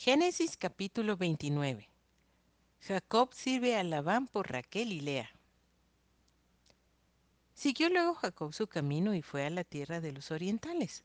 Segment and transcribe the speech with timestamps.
[0.00, 1.88] Génesis capítulo 29.
[2.82, 5.28] Jacob sirve a Labán por Raquel y Lea.
[7.52, 11.02] Siguió luego Jacob su camino y fue a la tierra de los orientales.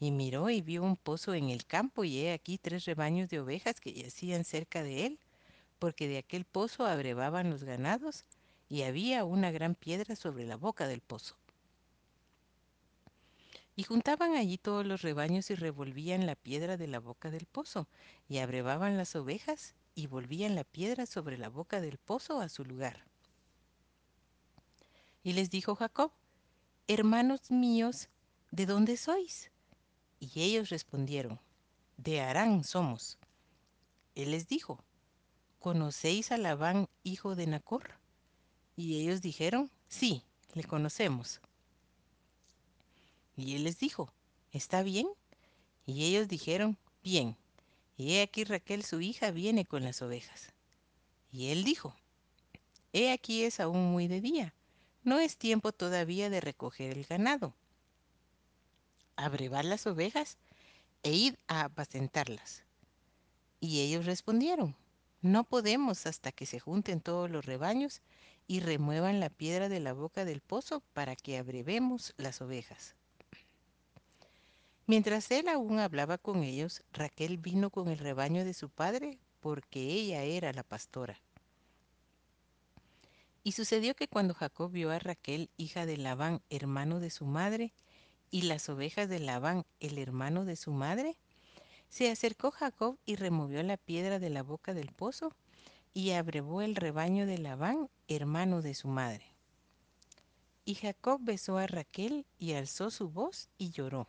[0.00, 3.40] Y miró y vio un pozo en el campo y he aquí tres rebaños de
[3.40, 5.18] ovejas que yacían cerca de él,
[5.78, 8.24] porque de aquel pozo abrevaban los ganados
[8.70, 11.36] y había una gran piedra sobre la boca del pozo.
[13.76, 17.86] Y juntaban allí todos los rebaños y revolvían la piedra de la boca del pozo,
[18.26, 22.64] y abrevaban las ovejas y volvían la piedra sobre la boca del pozo a su
[22.64, 23.04] lugar.
[25.22, 26.10] Y les dijo Jacob,
[26.88, 28.08] Hermanos míos,
[28.50, 29.50] ¿de dónde sois?
[30.20, 31.38] Y ellos respondieron,
[31.98, 33.18] De Harán somos.
[34.14, 34.82] Él les dijo,
[35.58, 37.98] ¿conocéis a Labán, hijo de Nacor?
[38.76, 40.22] Y ellos dijeron, Sí,
[40.54, 41.40] le conocemos.
[43.36, 44.10] Y él les dijo,
[44.50, 45.06] ¿está bien?
[45.84, 47.36] Y ellos dijeron, bien.
[47.96, 50.52] Y he aquí Raquel su hija viene con las ovejas.
[51.30, 51.94] Y él dijo,
[52.92, 54.54] he aquí es aún muy de día,
[55.04, 57.54] no es tiempo todavía de recoger el ganado.
[59.14, 60.38] Abrevad las ovejas
[61.02, 62.64] e id a apacentarlas.
[63.60, 64.74] Y ellos respondieron,
[65.22, 68.02] no podemos hasta que se junten todos los rebaños
[68.48, 72.95] y remuevan la piedra de la boca del pozo para que abrevemos las ovejas.
[74.88, 79.80] Mientras él aún hablaba con ellos, Raquel vino con el rebaño de su padre porque
[79.80, 81.20] ella era la pastora.
[83.42, 87.72] Y sucedió que cuando Jacob vio a Raquel, hija de Labán, hermano de su madre,
[88.30, 91.16] y las ovejas de Labán, el hermano de su madre,
[91.88, 95.34] se acercó Jacob y removió la piedra de la boca del pozo
[95.94, 99.32] y abrevó el rebaño de Labán, hermano de su madre.
[100.64, 104.08] Y Jacob besó a Raquel y alzó su voz y lloró.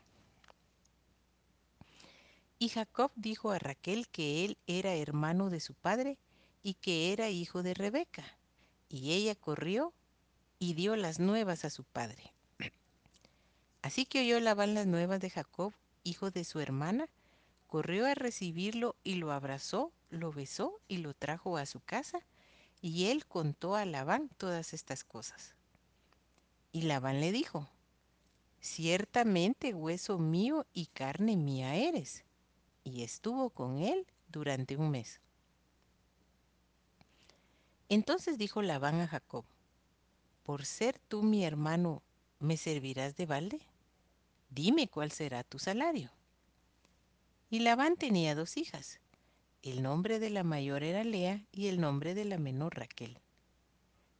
[2.59, 6.17] Y Jacob dijo a Raquel que él era hermano de su padre
[6.63, 8.23] y que era hijo de Rebeca.
[8.89, 9.94] Y ella corrió
[10.57, 12.34] y dio las nuevas a su padre.
[13.84, 15.73] Así que oyó Labán las nuevas de Jacob,
[16.03, 17.07] hijo de su hermana,
[17.68, 22.19] corrió a recibirlo y lo abrazó, lo besó y lo trajo a su casa,
[22.81, 25.53] y él contó a Labán todas estas cosas.
[26.72, 27.69] Y Labán le dijo,
[28.59, 32.25] Ciertamente hueso mío y carne mía eres
[32.88, 35.20] y estuvo con él durante un mes.
[37.90, 39.46] Entonces dijo Labán a Jacob,
[40.44, 42.02] por ser tú mi hermano,
[42.40, 43.62] ¿me servirás de balde?
[44.50, 46.12] Dime cuál será tu salario.
[47.50, 49.00] Y Labán tenía dos hijas.
[49.64, 53.19] El nombre de la mayor era Lea y el nombre de la menor Raquel.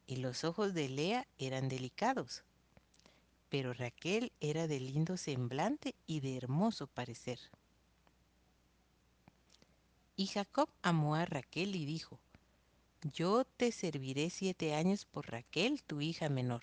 [0.06, 2.42] Y los ojos de Lea eran delicados,
[3.48, 7.38] pero Raquel era de lindo semblante y de hermoso parecer.
[10.18, 12.18] Y Jacob amó a Raquel y dijo,
[13.14, 16.62] Yo te serviré siete años por Raquel, tu hija menor.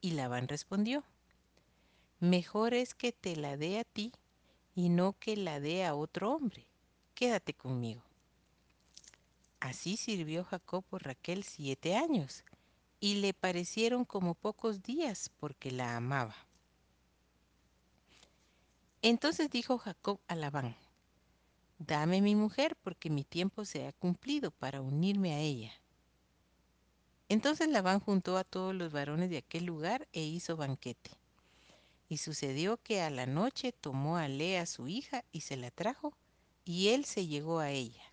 [0.00, 1.04] Y Labán respondió,
[2.18, 4.10] Mejor es que te la dé a ti
[4.74, 6.66] y no que la dé a otro hombre.
[7.14, 8.02] Quédate conmigo.
[9.60, 12.42] Así sirvió Jacob por Raquel siete años,
[12.98, 16.34] y le parecieron como pocos días porque la amaba.
[19.02, 20.74] Entonces dijo Jacob a Labán,
[21.78, 25.72] Dame mi mujer porque mi tiempo se ha cumplido para unirme a ella.
[27.28, 31.10] Entonces Labán juntó a todos los varones de aquel lugar e hizo banquete.
[32.08, 36.16] Y sucedió que a la noche tomó a Lea su hija y se la trajo,
[36.64, 38.04] y él se llegó a ella.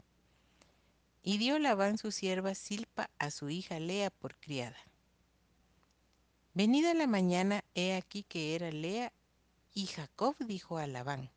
[1.23, 4.77] Y dio Labán su sierva Silpa a su hija Lea por criada.
[6.53, 9.13] Venida la mañana, he aquí que era Lea,
[9.73, 11.29] y Jacob dijo a Labán,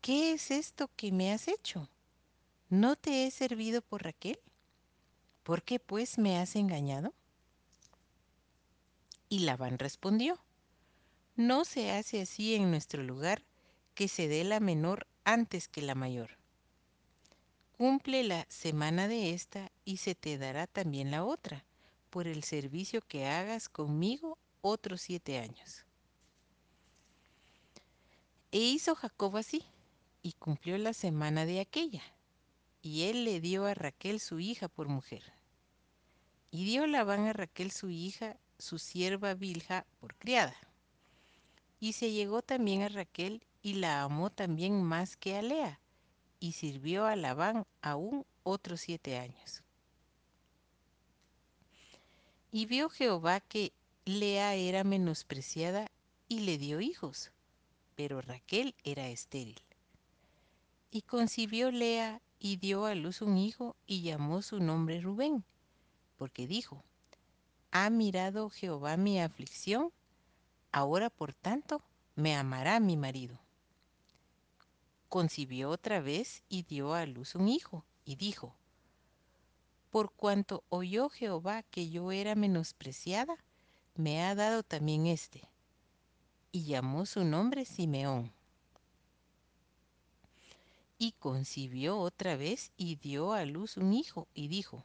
[0.00, 1.88] ¿qué es esto que me has hecho?
[2.68, 4.38] ¿No te he servido por Raquel?
[5.42, 7.14] ¿Por qué pues me has engañado?
[9.28, 10.38] Y Labán respondió,
[11.36, 13.42] No se hace así en nuestro lugar
[13.94, 16.38] que se dé la menor antes que la mayor.
[17.76, 21.64] Cumple la semana de esta y se te dará también la otra,
[22.10, 25.86] por el servicio que hagas conmigo otros siete años.
[28.52, 29.64] E hizo Jacob así,
[30.22, 32.02] y cumplió la semana de aquella,
[32.82, 35.32] y él le dio a Raquel su hija por mujer.
[36.50, 40.56] Y dio Labán a Raquel su hija, su sierva Bilha, por criada.
[41.78, 45.80] Y se llegó también a Raquel y la amó también más que a Lea,
[46.38, 49.62] y sirvió a Labán aún otros siete años.
[52.52, 53.72] Y vio Jehová que
[54.04, 55.90] Lea era menospreciada
[56.28, 57.30] y le dio hijos,
[57.94, 59.60] pero Raquel era estéril.
[60.90, 65.44] Y concibió Lea y dio a luz un hijo y llamó su nombre Rubén,
[66.16, 66.82] porque dijo,
[67.70, 69.92] ha mirado Jehová mi aflicción,
[70.72, 71.80] ahora por tanto
[72.16, 73.38] me amará mi marido.
[75.08, 78.56] Concibió otra vez y dio a luz un hijo, y dijo,
[79.90, 83.36] por cuanto oyó Jehová que yo era menospreciada,
[83.94, 85.48] me ha dado también este.
[86.52, 88.32] Y llamó su nombre Simeón.
[91.02, 94.84] Y concibió otra vez y dio a luz un hijo, y dijo,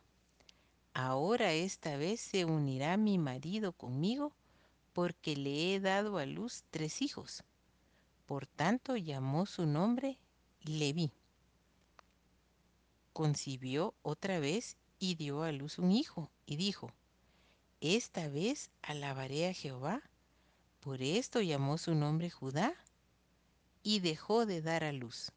[0.93, 4.31] Ahora esta vez se unirá mi marido conmigo,
[4.93, 7.43] porque le he dado a luz tres hijos.
[8.27, 10.17] Por tanto llamó su nombre
[10.61, 11.11] Leví.
[13.11, 16.93] Concibió otra vez y dio a luz un hijo, y dijo,
[17.81, 20.01] Esta vez alabaré a Jehová.
[20.79, 22.73] Por esto llamó su nombre Judá,
[23.83, 25.33] y dejó de dar a luz.